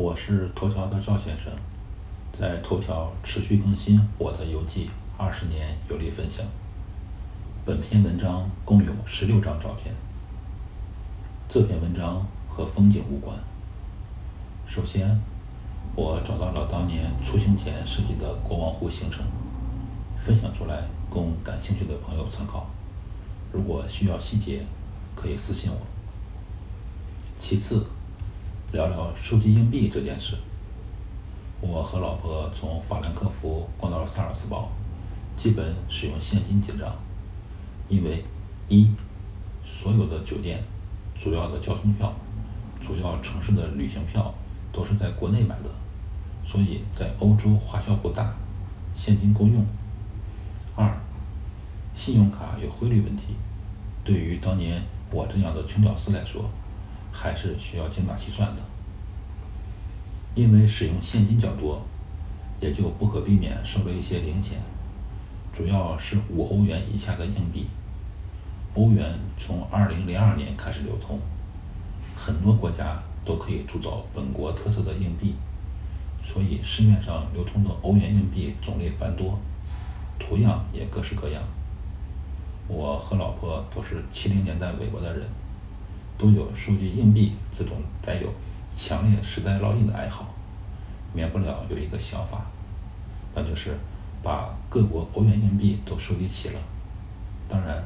[0.00, 1.52] 我是头条的赵先生，
[2.32, 4.88] 在头条持续更新我的游记
[5.18, 6.42] 二十年有力分享。
[7.66, 9.94] 本篇文章共有十六张照片。
[11.46, 13.36] 这篇文章和风景无关。
[14.66, 15.20] 首先，
[15.94, 19.22] 我找到了当年出行前设计的国王湖行程，
[20.16, 22.66] 分享出来供感兴趣的朋友参考。
[23.52, 24.64] 如果需要细节，
[25.14, 25.76] 可以私信我。
[27.38, 27.84] 其次，
[28.72, 30.36] 聊聊收集硬币这件事。
[31.60, 34.68] 我和老婆从法兰克福逛到了萨尔茨堡，
[35.36, 36.94] 基本使用现金结账，
[37.88, 38.24] 因为
[38.68, 38.88] 一，
[39.64, 40.62] 所有的酒店、
[41.18, 42.14] 主要的交通票、
[42.80, 44.32] 主要城市的旅行票
[44.72, 45.70] 都是在国内买的，
[46.44, 48.32] 所以在欧洲花销不大，
[48.94, 49.66] 现金够用。
[50.76, 50.96] 二，
[51.92, 53.34] 信用卡有汇率问题，
[54.04, 54.80] 对于当年
[55.10, 56.48] 我这样的穷屌丝来说，
[57.12, 58.62] 还是需要精打细算的。
[60.34, 61.82] 因为使用现金较多，
[62.60, 64.58] 也就不可避免收了一些零钱，
[65.52, 67.66] 主要是五欧元以下的硬币。
[68.74, 71.18] 欧元从二零零二年开始流通，
[72.14, 75.34] 很多国家都可以铸造本国特色的硬币，
[76.24, 79.36] 所以市面上流通的欧元硬币种类繁多，
[80.18, 81.42] 图样也各式各样。
[82.68, 85.26] 我和老婆都是七零年代尾巴的人，
[86.20, 88.30] 都有收集硬币这种带有。
[88.76, 90.32] 强烈时代烙印的爱好，
[91.14, 92.42] 免不了有一个想法，
[93.34, 93.76] 那就是
[94.22, 96.60] 把各国欧元硬币都收集齐了。
[97.48, 97.82] 当然，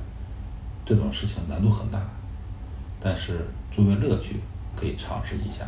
[0.84, 1.98] 这种事情难度很大，
[3.00, 4.40] 但是作为乐趣
[4.76, 5.64] 可以尝试一下。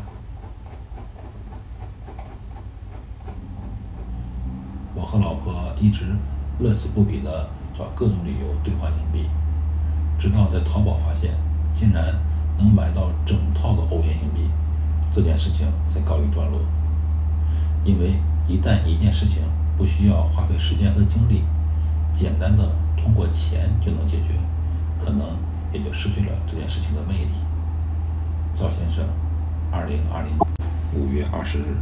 [4.94, 6.04] 我和老婆一直
[6.58, 9.30] 乐此不疲的找各种理由兑换硬币，
[10.18, 11.32] 直到在淘宝发现，
[11.74, 12.14] 竟然
[12.58, 14.48] 能买到整套的欧元硬币。
[15.12, 16.60] 这件事情才告一段落，
[17.84, 18.14] 因为
[18.46, 19.42] 一旦一件事情
[19.76, 21.42] 不需要花费时间和精力，
[22.12, 24.34] 简单的通过钱就能解决，
[24.98, 25.26] 可能
[25.72, 27.30] 也就失去了这件事情的魅力。
[28.54, 29.04] 赵先生，
[29.70, 30.32] 二零二零
[30.94, 31.76] 五月二十日。